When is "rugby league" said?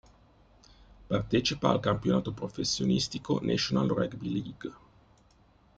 3.87-4.73